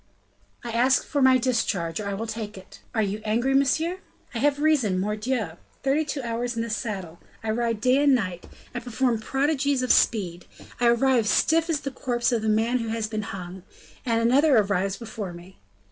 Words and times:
"I 0.63 0.71
ask 0.71 1.03
for 1.05 1.21
my 1.21 1.37
discharge, 1.37 1.99
or 1.99 2.07
I 2.09 2.15
will 2.15 2.25
take 2.25 2.57
it." 2.57 2.79
"You 2.99 3.19
are 3.19 3.21
angry, 3.23 3.53
monsieur?" 3.53 3.99
"I 4.33 4.39
have 4.39 4.57
reason, 4.59 4.99
mordioux! 4.99 5.57
Thirty 5.83 6.03
two 6.05 6.23
hours 6.23 6.55
in 6.55 6.63
the 6.63 6.71
saddle, 6.71 7.19
I 7.43 7.51
ride 7.51 7.79
day 7.79 8.01
and 8.01 8.15
night, 8.15 8.47
I 8.73 8.79
perform 8.79 9.19
prodigies 9.19 9.83
of 9.83 9.93
speed, 9.93 10.47
I 10.79 10.87
arrive 10.87 11.27
stiff 11.27 11.69
as 11.69 11.81
the 11.81 11.91
corpse 11.91 12.31
of 12.31 12.43
a 12.43 12.49
man 12.49 12.79
who 12.79 12.87
has 12.89 13.05
been 13.05 13.21
hung 13.21 13.61
and 14.03 14.19
another 14.19 14.57
arrives 14.57 14.97
before 14.97 15.33
me! 15.33 15.59